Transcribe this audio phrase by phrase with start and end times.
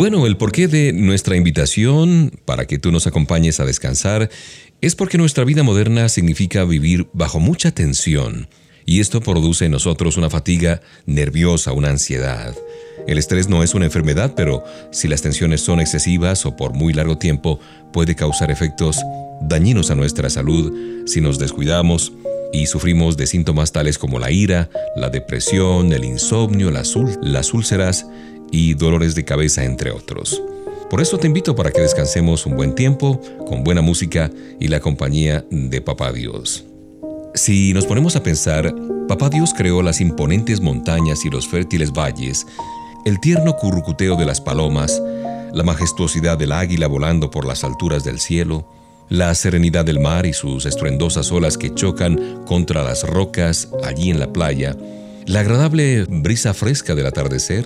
[0.00, 4.30] Bueno, el porqué de nuestra invitación para que tú nos acompañes a descansar
[4.80, 8.48] es porque nuestra vida moderna significa vivir bajo mucha tensión
[8.86, 12.56] y esto produce en nosotros una fatiga nerviosa, una ansiedad.
[13.06, 16.94] El estrés no es una enfermedad, pero si las tensiones son excesivas o por muy
[16.94, 17.60] largo tiempo,
[17.92, 19.02] puede causar efectos
[19.42, 22.10] dañinos a nuestra salud si nos descuidamos
[22.52, 26.94] y sufrimos de síntomas tales como la ira, la depresión, el insomnio, las,
[27.52, 28.06] úlceras
[28.50, 30.42] y dolores de cabeza, entre otros.
[30.90, 34.80] Por eso te invito para que descansemos un buen tiempo con buena música y la
[34.80, 36.64] compañía de Papá Dios.
[37.34, 38.74] Si nos ponemos a pensar,
[39.06, 42.44] Papá Dios creó las imponentes montañas y los fértiles valles,
[43.04, 45.00] el tierno currucuteo de las palomas,
[45.52, 48.66] la majestuosidad del águila volando por las alturas del cielo,
[49.08, 54.18] la serenidad del mar y sus estruendosas olas que chocan contra las rocas allí en
[54.18, 54.76] la playa,
[55.26, 57.64] la agradable brisa fresca del atardecer,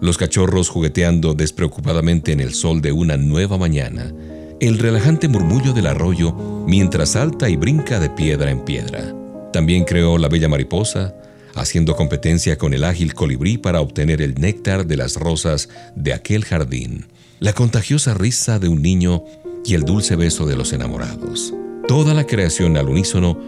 [0.00, 4.12] los cachorros jugueteando despreocupadamente en el sol de una nueva mañana,
[4.60, 6.32] el relajante murmullo del arroyo
[6.66, 9.14] mientras salta y brinca de piedra en piedra.
[9.52, 11.14] También creó la bella mariposa,
[11.54, 16.44] haciendo competencia con el ágil colibrí para obtener el néctar de las rosas de aquel
[16.44, 17.06] jardín,
[17.40, 19.24] la contagiosa risa de un niño
[19.64, 21.54] y el dulce beso de los enamorados.
[21.86, 23.38] Toda la creación al unísono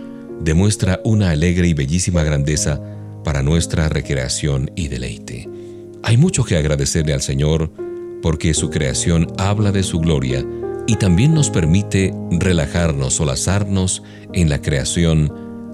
[0.41, 2.81] demuestra una alegre y bellísima grandeza
[3.25, 5.49] para nuestra recreación y deleite.
[6.03, 7.73] Hay mucho que agradecerle al Señor
[8.23, 10.45] porque su creación habla de su gloria
[10.87, 14.03] y también nos permite relajarnos o lazarnos
[14.33, 15.33] en la creación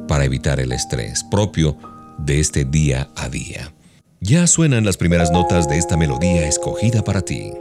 [0.09, 1.77] para evitar el estrés propio
[2.19, 3.73] de este día a día.
[4.21, 7.53] Ya suenan las primeras notas de esta melodía escogida para ti.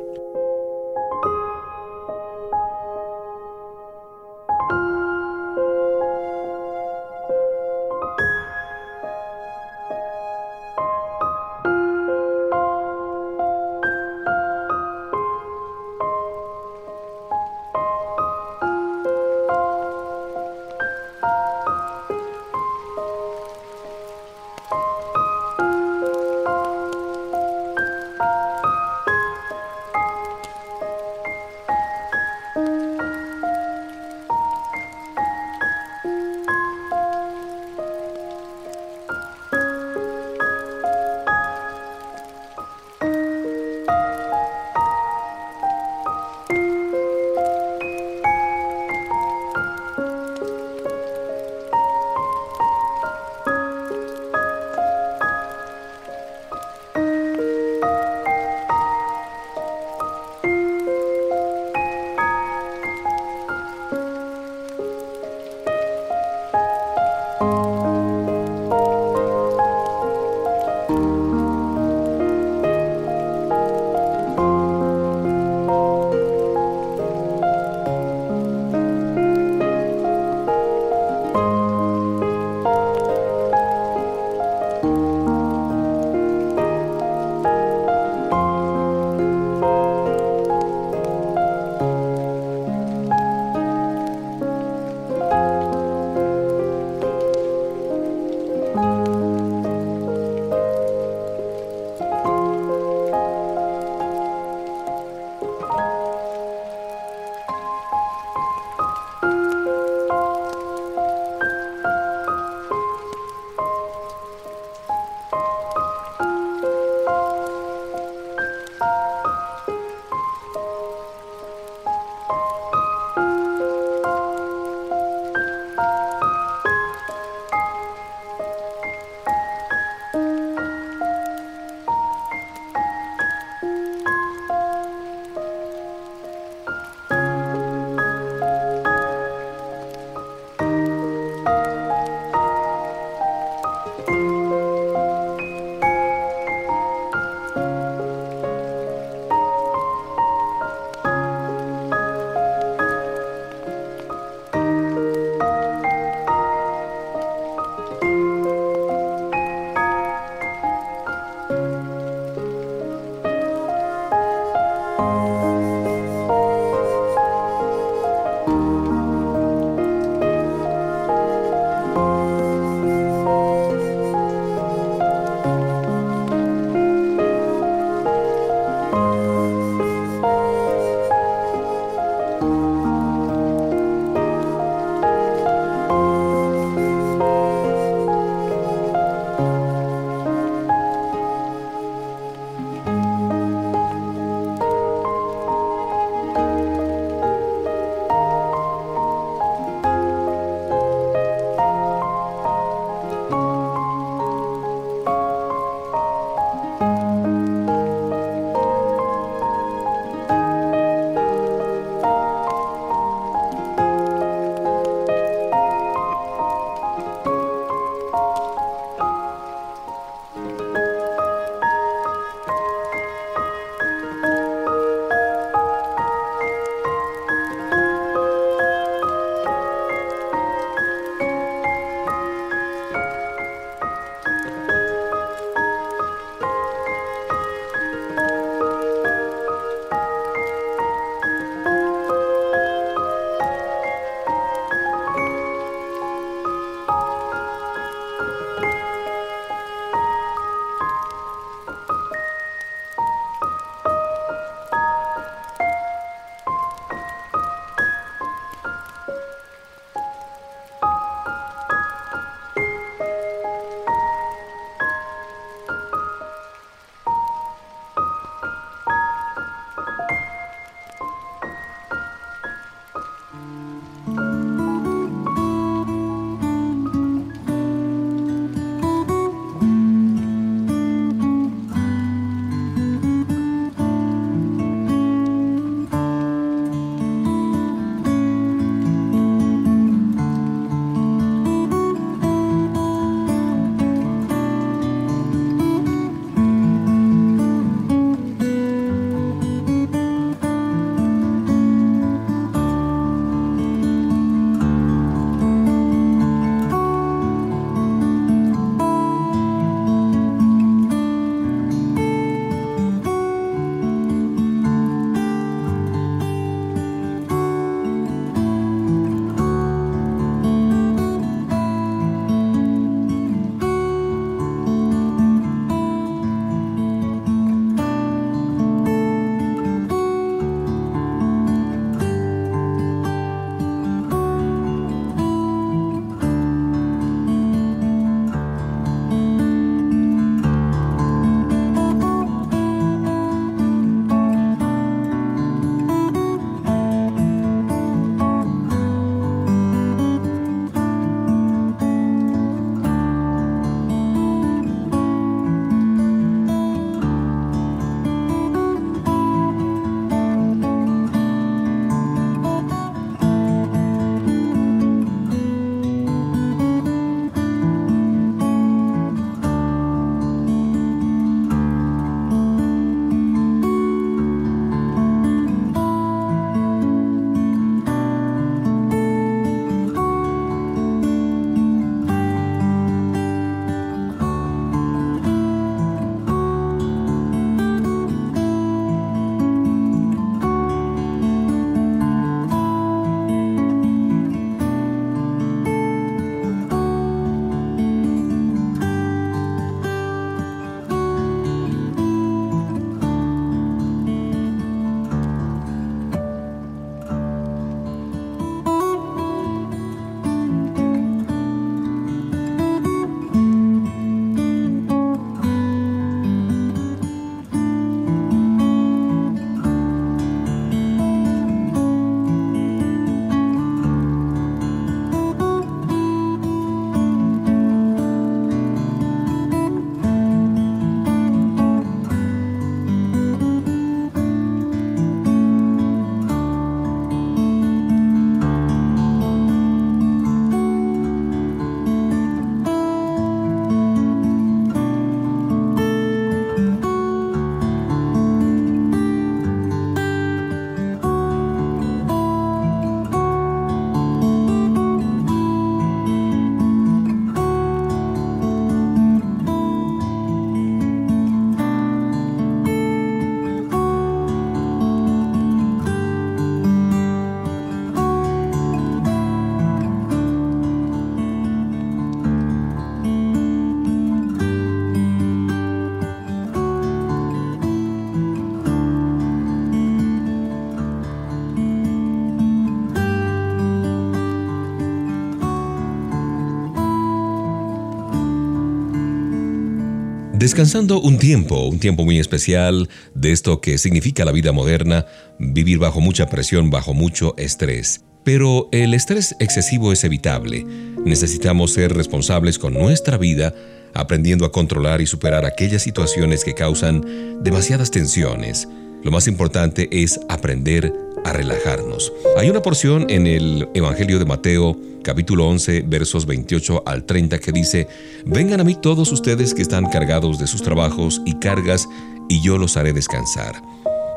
[490.56, 495.06] Descansando un tiempo, un tiempo muy especial de esto que significa la vida moderna,
[495.38, 498.06] vivir bajo mucha presión, bajo mucho estrés.
[498.24, 500.64] Pero el estrés excesivo es evitable.
[501.04, 503.54] Necesitamos ser responsables con nuestra vida,
[503.94, 507.04] aprendiendo a controlar y superar aquellas situaciones que causan
[507.44, 508.66] demasiadas tensiones.
[509.04, 510.94] Lo más importante es aprender
[511.26, 512.14] a relajarnos.
[512.38, 517.52] Hay una porción en el Evangelio de Mateo, capítulo 11, versos 28 al 30, que
[517.52, 517.88] dice,
[518.26, 521.90] Vengan a mí todos ustedes que están cargados de sus trabajos y cargas,
[522.30, 523.56] y yo los haré descansar.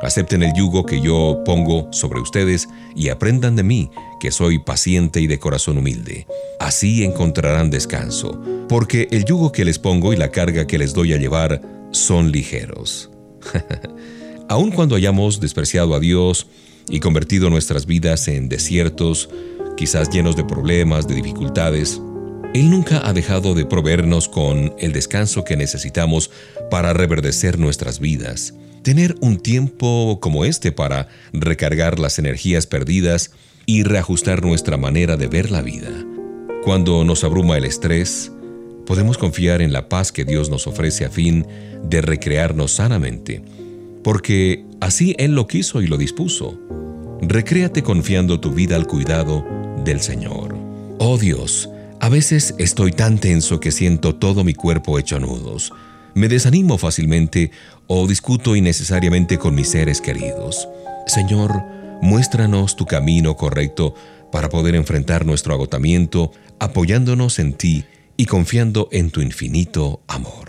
[0.03, 5.23] Acepten el yugo que yo pongo sobre ustedes y aprendan de mí, que soy paciente
[5.23, 6.27] y de corazón humilde.
[6.61, 8.39] Así encontrarán descanso,
[8.69, 12.33] porque el yugo que les pongo y la carga que les doy a llevar son
[12.33, 13.11] ligeros.
[14.51, 16.47] Aun cuando hayamos despreciado a Dios
[16.91, 19.29] y convertido nuestras vidas en desiertos,
[19.77, 22.01] quizás llenos de problemas, de dificultades,
[22.55, 26.31] Él nunca ha dejado de proveernos con el descanso que necesitamos
[26.71, 28.55] para reverdecer nuestras vidas.
[28.83, 33.33] Tener un tiempo como este para recargar las energías perdidas
[33.67, 35.91] y reajustar nuestra manera de ver la vida.
[36.65, 38.33] Cuando nos abruma el estrés,
[38.87, 41.47] podemos confiar en la paz que Dios nos ofrece a fin
[41.85, 43.43] de recrearnos sanamente,
[44.03, 46.59] porque así Él lo quiso y lo dispuso.
[47.21, 49.45] Recréate confiando tu vida al cuidado
[49.85, 50.57] del Señor.
[50.99, 51.69] Oh Dios,
[52.01, 55.73] a veces estoy tan tenso que siento todo mi cuerpo hecho nudos.
[56.15, 57.51] Me desanimo fácilmente
[57.87, 60.69] o discuto innecesariamente con mis seres queridos.
[61.07, 61.63] Señor,
[62.03, 63.95] muéstranos tu camino correcto
[64.31, 67.85] para poder enfrentar nuestro agotamiento, apoyándonos en ti
[68.17, 70.48] y confiando en tu infinito amor.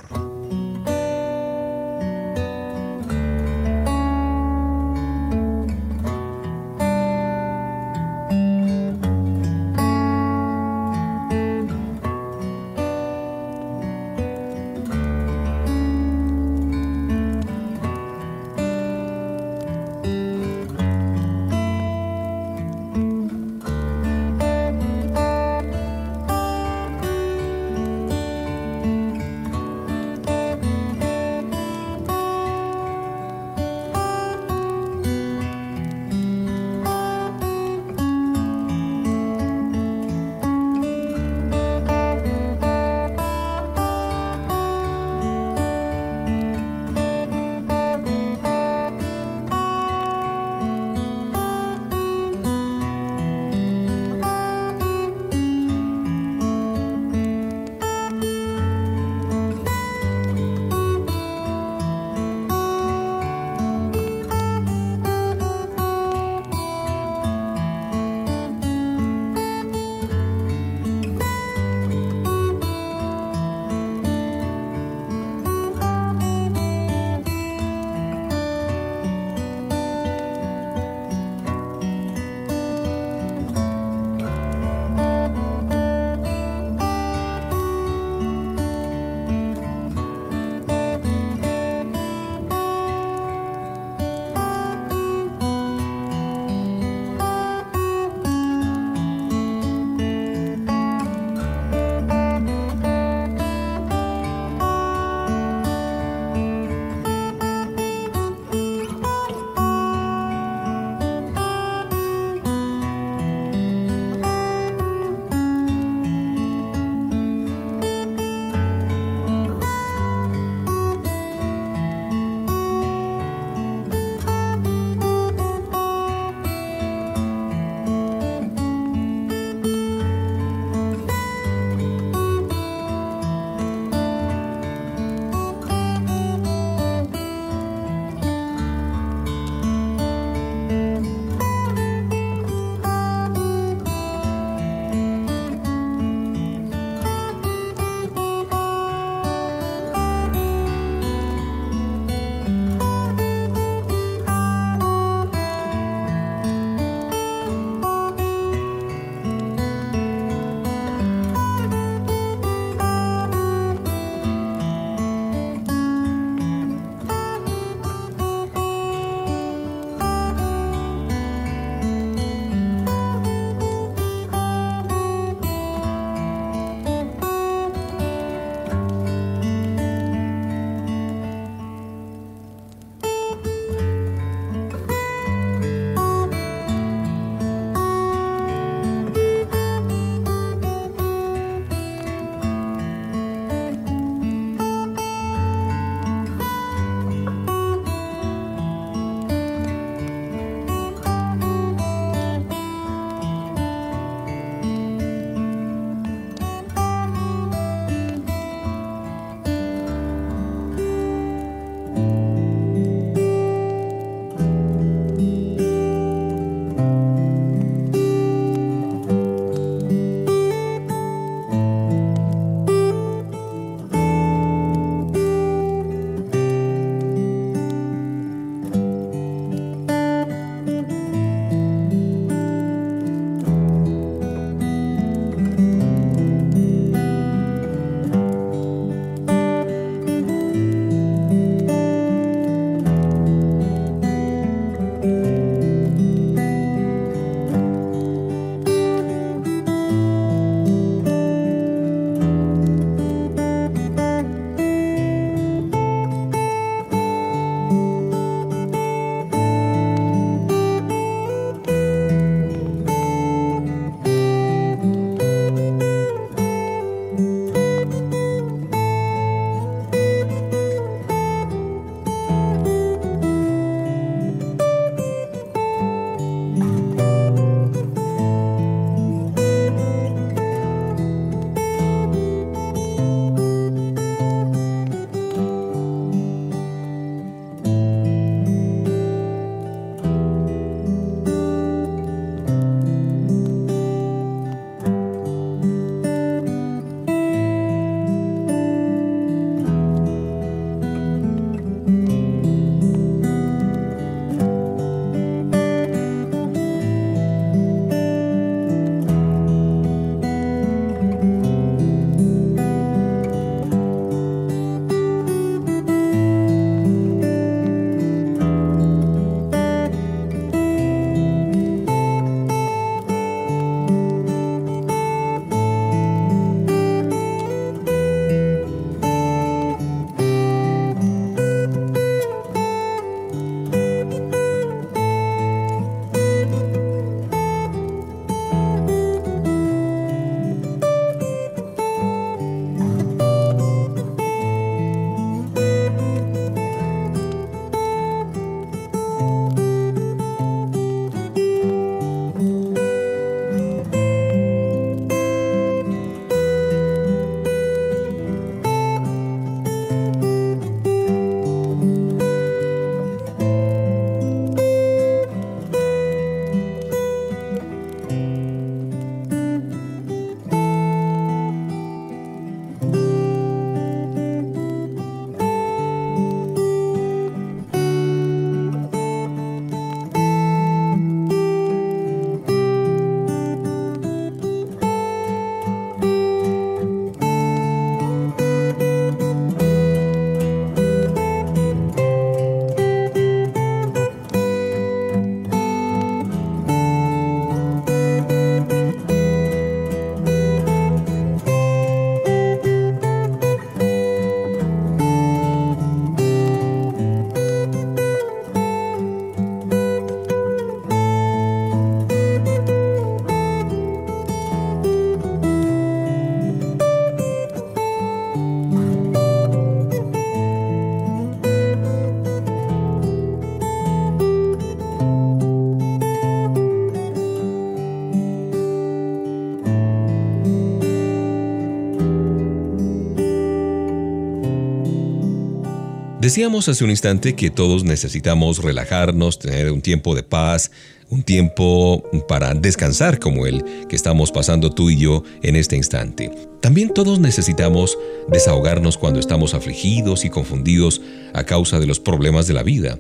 [436.30, 440.70] Decíamos hace un instante que todos necesitamos relajarnos, tener un tiempo de paz,
[441.10, 446.30] un tiempo para descansar como el que estamos pasando tú y yo en este instante.
[446.62, 451.02] También todos necesitamos desahogarnos cuando estamos afligidos y confundidos
[451.34, 453.00] a causa de los problemas de la vida.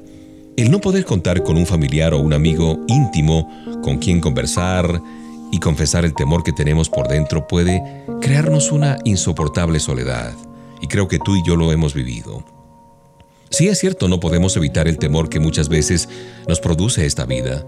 [0.57, 3.47] El no poder contar con un familiar o un amigo íntimo
[3.83, 5.03] con quien conversar
[5.51, 7.83] y confesar el temor que tenemos por dentro puede
[8.21, 10.33] crearnos una insoportable soledad.
[10.81, 12.43] Y creo que tú y yo lo hemos vivido.
[13.49, 16.07] Sí es cierto, no podemos evitar el temor que muchas veces
[16.47, 17.65] nos produce esta vida,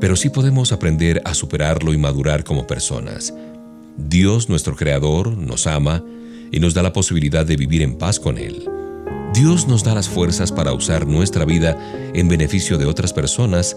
[0.00, 3.32] pero sí podemos aprender a superarlo y madurar como personas.
[3.96, 6.04] Dios, nuestro Creador, nos ama
[6.50, 8.68] y nos da la posibilidad de vivir en paz con Él.
[9.32, 11.78] Dios nos da las fuerzas para usar nuestra vida
[12.12, 13.76] en beneficio de otras personas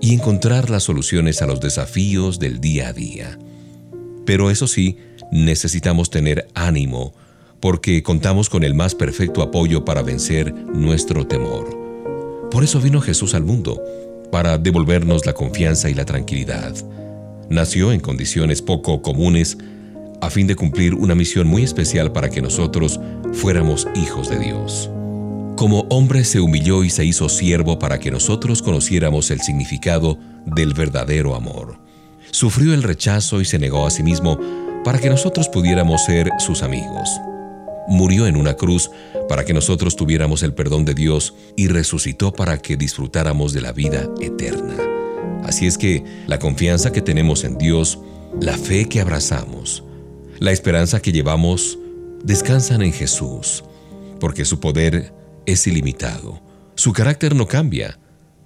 [0.00, 3.38] y encontrar las soluciones a los desafíos del día a día.
[4.24, 4.98] Pero eso sí,
[5.30, 7.14] necesitamos tener ánimo,
[7.60, 12.48] porque contamos con el más perfecto apoyo para vencer nuestro temor.
[12.50, 13.82] Por eso vino Jesús al mundo,
[14.30, 16.74] para devolvernos la confianza y la tranquilidad.
[17.48, 19.56] Nació en condiciones poco comunes
[20.20, 23.00] a fin de cumplir una misión muy especial para que nosotros
[23.32, 24.90] fuéramos hijos de Dios.
[25.56, 30.74] Como hombre se humilló y se hizo siervo para que nosotros conociéramos el significado del
[30.74, 31.78] verdadero amor.
[32.30, 34.38] Sufrió el rechazo y se negó a sí mismo
[34.84, 37.08] para que nosotros pudiéramos ser sus amigos.
[37.88, 38.90] Murió en una cruz
[39.28, 43.72] para que nosotros tuviéramos el perdón de Dios y resucitó para que disfrutáramos de la
[43.72, 44.76] vida eterna.
[45.44, 47.98] Así es que la confianza que tenemos en Dios,
[48.40, 49.84] la fe que abrazamos,
[50.38, 51.78] la esperanza que llevamos,
[52.24, 53.64] descansan en Jesús,
[54.18, 55.12] porque su poder
[55.46, 56.40] es ilimitado,
[56.74, 57.98] su carácter no cambia,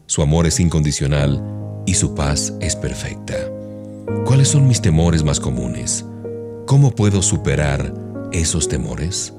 [0.07, 1.43] su amor es incondicional
[1.87, 3.35] y su paz es perfecta.
[4.25, 6.05] ¿Cuáles son mis temores más comunes?
[6.67, 7.95] ¿Cómo puedo superar
[8.33, 9.33] esos temores?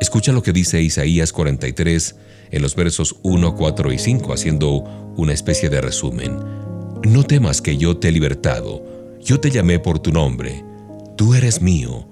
[0.00, 2.16] Escucha lo que dice Isaías 43
[2.50, 4.84] en los versos 1, 4 y 5, haciendo
[5.16, 6.36] una especie de resumen.
[7.04, 8.84] No temas que yo te he libertado,
[9.22, 10.64] yo te llamé por tu nombre,
[11.16, 12.08] tú eres mío,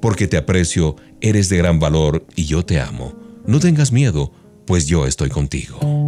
[0.00, 3.14] porque te aprecio, eres de gran valor y yo te amo.
[3.46, 4.32] No tengas miedo,
[4.66, 6.01] pues yo estoy contigo.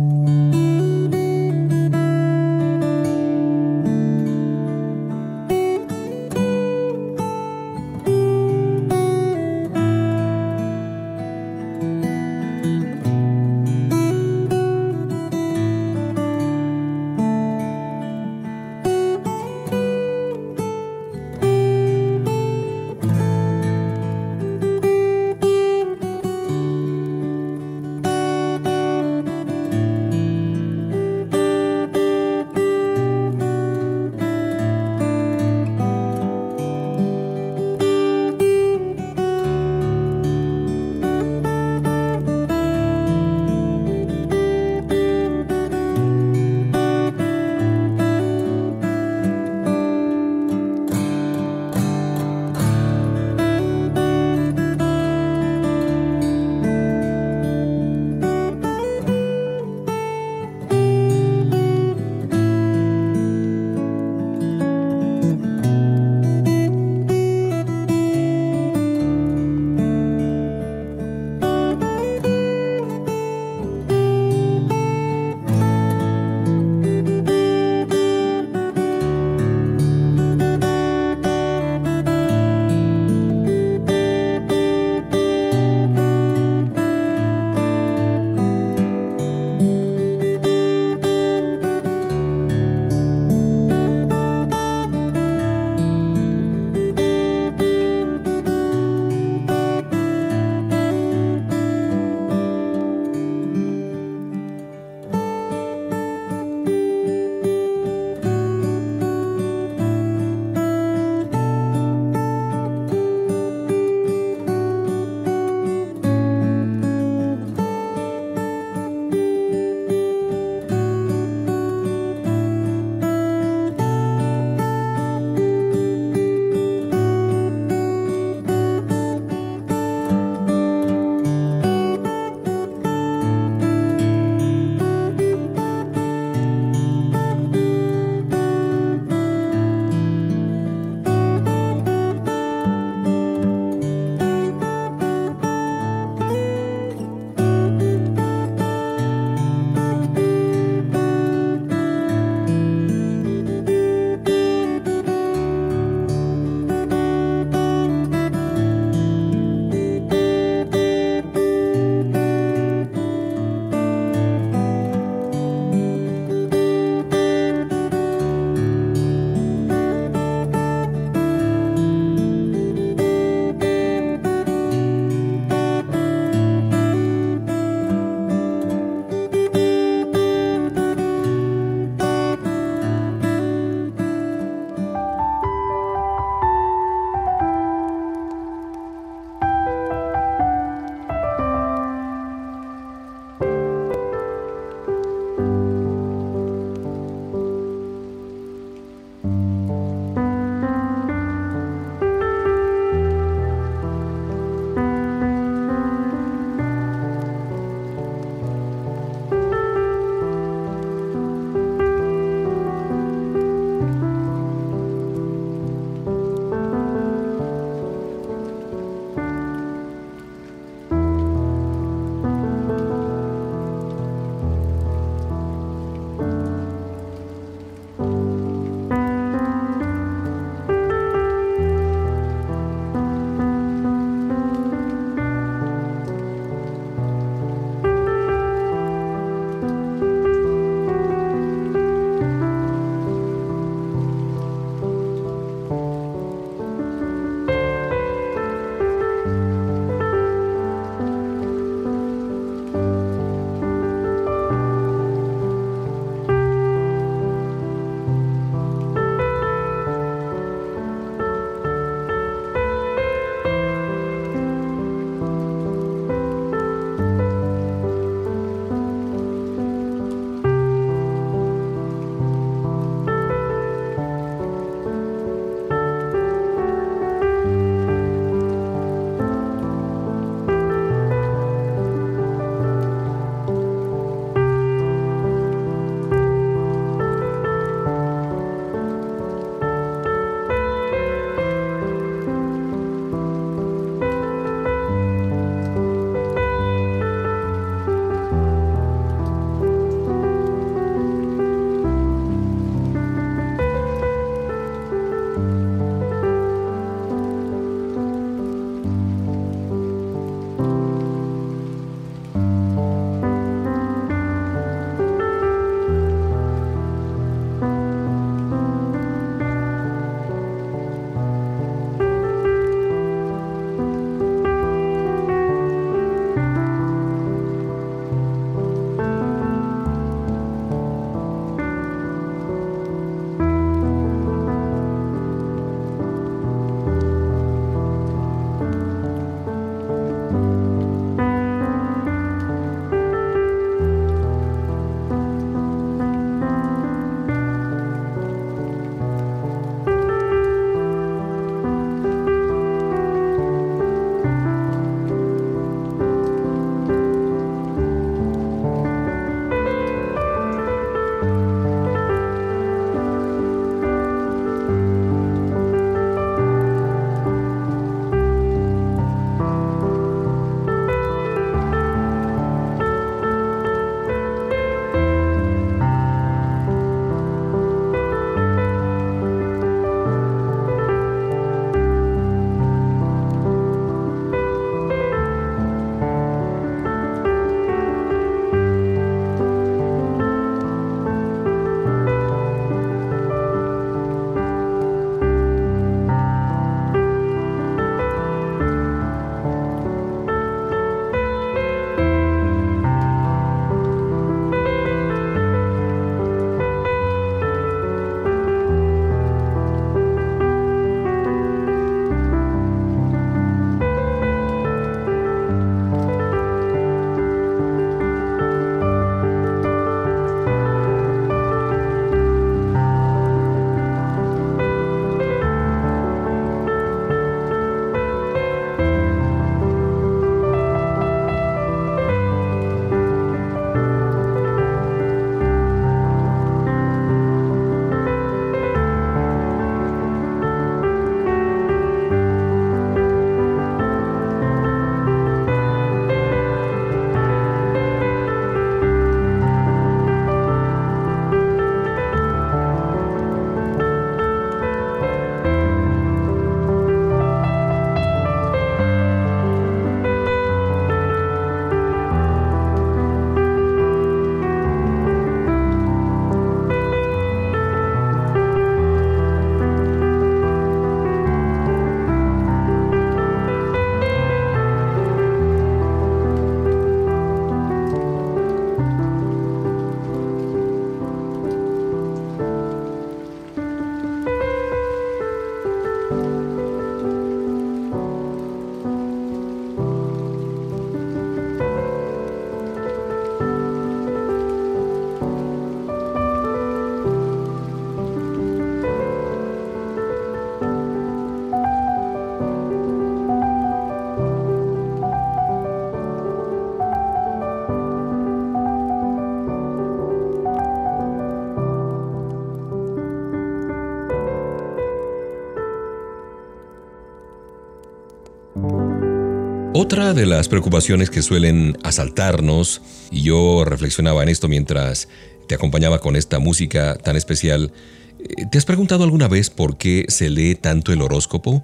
[519.84, 525.08] Otra de las preocupaciones que suelen asaltarnos, y yo reflexionaba en esto mientras
[525.46, 527.70] te acompañaba con esta música tan especial,
[528.18, 531.62] eh, ¿te has preguntado alguna vez por qué se lee tanto el horóscopo?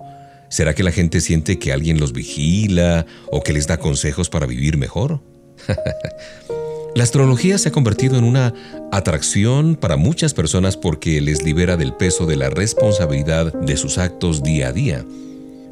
[0.51, 4.45] ¿Será que la gente siente que alguien los vigila o que les da consejos para
[4.45, 5.23] vivir mejor?
[6.95, 8.53] la astrología se ha convertido en una
[8.93, 14.43] atracción para muchas personas porque les libera del peso de la responsabilidad de sus actos
[14.43, 15.07] día a día.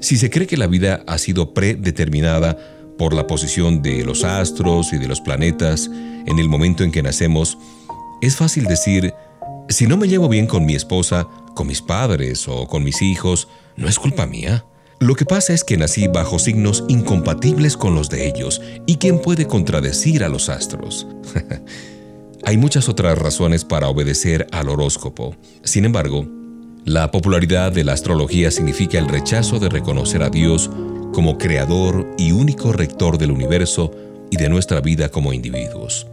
[0.01, 2.57] Si se cree que la vida ha sido predeterminada
[2.99, 5.91] por la posición de los astros y de los planetas
[6.27, 7.59] en el momento en que nacemos,
[8.21, 9.13] es fácil decir,
[9.69, 13.49] si no me llevo bien con mi esposa, con mis padres o con mis hijos,
[13.77, 14.65] no es culpa mía.
[15.01, 19.21] Lo que pasa es que nací bajo signos incompatibles con los de ellos, y quién
[19.21, 21.07] puede contradecir a los astros.
[22.45, 25.37] Hay muchas otras razones para obedecer al horóscopo.
[25.63, 26.27] Sin embargo,
[26.88, 30.70] la popularidad de la astrología significa el rechazo de reconocer a Dios
[31.12, 33.94] como creador y único rector del universo
[34.31, 36.07] y de nuestra vida como individuos.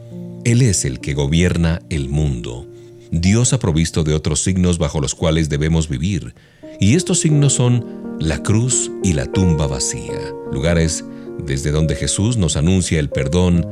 [0.43, 2.67] Él es el que gobierna el mundo.
[3.09, 6.35] Dios ha provisto de otros signos bajo los cuales debemos vivir,
[6.81, 10.19] y estos signos son la cruz y la tumba vacía,
[10.51, 11.05] lugares
[11.39, 13.65] desde donde Jesús nos anuncia el perdón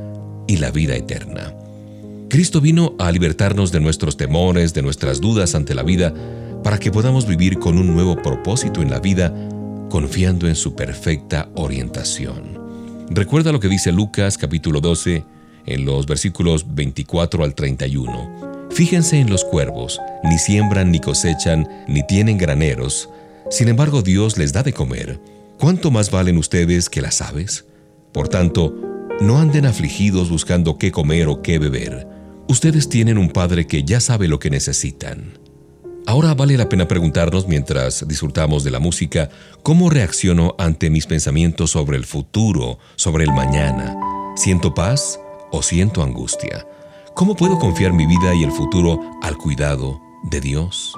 [0.48, 1.54] y la vida eterna.
[2.30, 6.14] Cristo vino a libertarnos de nuestros temores, de nuestras dudas ante la vida,
[6.64, 9.34] para que podamos vivir con un nuevo propósito en la vida,
[9.90, 12.60] confiando en su perfecta orientación.
[13.10, 15.26] Recuerda lo que dice Lucas capítulo 12
[15.66, 18.68] en los versículos 24 al 31.
[18.72, 23.10] Fíjense en los cuervos, ni siembran ni cosechan, ni tienen graneros,
[23.52, 25.20] sin embargo Dios les da de comer.
[25.60, 27.66] ¿Cuánto más valen ustedes que las aves?
[28.12, 28.74] Por tanto,
[29.22, 32.08] no anden afligidos buscando qué comer o qué beber.
[32.48, 35.43] Ustedes tienen un Padre que ya sabe lo que necesitan.
[36.06, 39.30] Ahora vale la pena preguntarnos mientras disfrutamos de la música,
[39.64, 43.96] ¿cómo reacciono ante mis pensamientos sobre el futuro, sobre el mañana?
[44.36, 45.20] ¿Siento paz
[45.52, 46.68] o siento angustia?
[47.14, 50.94] ¿Cómo puedo confiar mi vida y el futuro al cuidado de Dios?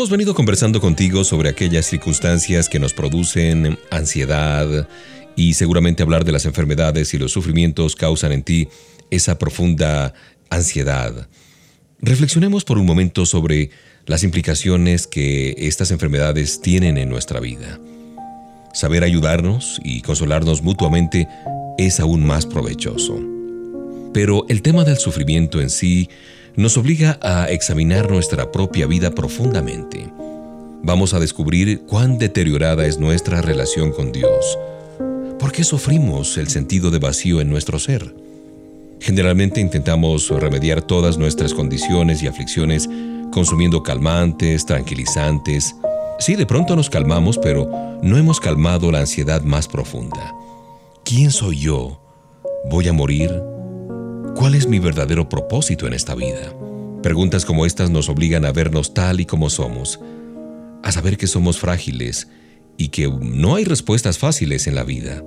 [0.00, 4.88] Hemos venido conversando contigo sobre aquellas circunstancias que nos producen ansiedad
[5.36, 8.68] y seguramente hablar de las enfermedades y los sufrimientos causan en ti
[9.10, 10.14] esa profunda
[10.48, 11.28] ansiedad.
[12.00, 13.72] Reflexionemos por un momento sobre
[14.06, 17.78] las implicaciones que estas enfermedades tienen en nuestra vida.
[18.72, 21.28] Saber ayudarnos y consolarnos mutuamente
[21.76, 23.20] es aún más provechoso.
[24.14, 26.08] Pero el tema del sufrimiento en sí
[26.56, 30.12] nos obliga a examinar nuestra propia vida profundamente.
[30.82, 34.58] Vamos a descubrir cuán deteriorada es nuestra relación con Dios.
[35.38, 38.14] ¿Por qué sufrimos el sentido de vacío en nuestro ser?
[39.00, 42.88] Generalmente intentamos remediar todas nuestras condiciones y aflicciones
[43.32, 45.74] consumiendo calmantes, tranquilizantes.
[46.18, 47.70] Sí, de pronto nos calmamos, pero
[48.02, 50.34] no hemos calmado la ansiedad más profunda.
[51.04, 52.00] ¿Quién soy yo?
[52.70, 53.49] ¿Voy a morir?
[54.34, 56.54] ¿Cuál es mi verdadero propósito en esta vida?
[57.02, 60.00] Preguntas como estas nos obligan a vernos tal y como somos,
[60.82, 62.28] a saber que somos frágiles
[62.76, 65.22] y que no hay respuestas fáciles en la vida.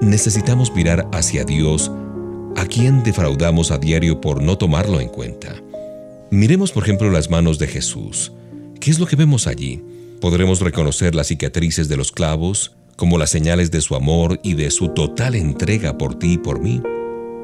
[0.00, 1.90] Necesitamos mirar hacia Dios,
[2.56, 5.54] a quien defraudamos a diario por no tomarlo en cuenta.
[6.30, 8.32] Miremos por ejemplo las manos de Jesús.
[8.80, 9.82] ¿Qué es lo que vemos allí?
[10.20, 14.70] Podremos reconocer las cicatrices de los clavos como las señales de su amor y de
[14.70, 16.82] su total entrega por ti y por mí.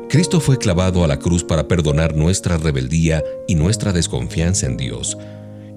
[0.08, 5.18] Cristo fue clavado a la cruz para perdonar nuestra rebeldía y nuestra desconfianza en Dios,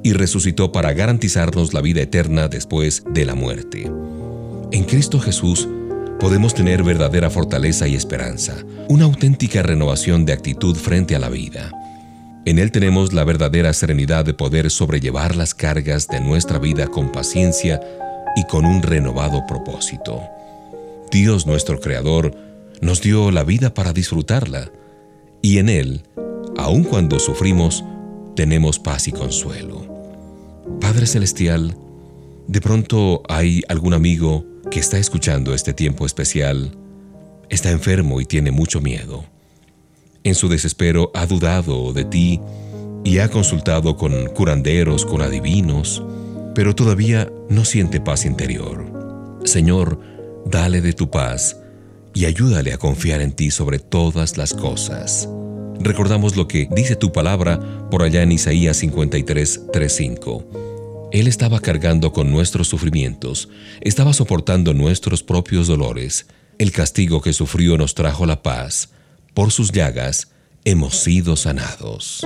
[0.03, 3.91] y resucitó para garantizarnos la vida eterna después de la muerte.
[4.71, 5.67] En Cristo Jesús
[6.19, 8.55] podemos tener verdadera fortaleza y esperanza,
[8.87, 11.71] una auténtica renovación de actitud frente a la vida.
[12.45, 17.11] En Él tenemos la verdadera serenidad de poder sobrellevar las cargas de nuestra vida con
[17.11, 17.81] paciencia
[18.35, 20.21] y con un renovado propósito.
[21.11, 22.48] Dios nuestro Creador
[22.81, 24.71] nos dio la vida para disfrutarla,
[25.41, 26.03] y en Él,
[26.57, 27.83] aun cuando sufrimos,
[28.35, 29.85] tenemos paz y consuelo.
[30.79, 31.77] Padre Celestial,
[32.47, 36.71] de pronto hay algún amigo que está escuchando este tiempo especial,
[37.49, 39.25] está enfermo y tiene mucho miedo.
[40.23, 42.39] En su desespero ha dudado de ti
[43.03, 46.03] y ha consultado con curanderos, con adivinos,
[46.55, 49.39] pero todavía no siente paz interior.
[49.45, 49.99] Señor,
[50.45, 51.58] dale de tu paz
[52.13, 55.29] y ayúdale a confiar en ti sobre todas las cosas.
[55.79, 61.09] Recordamos lo que dice tu palabra por allá en Isaías 53, 5.
[61.11, 63.49] Él estaba cargando con nuestros sufrimientos,
[63.81, 66.27] estaba soportando nuestros propios dolores.
[66.57, 68.89] El castigo que sufrió nos trajo la paz.
[69.33, 70.27] Por sus llagas
[70.65, 72.25] hemos sido sanados.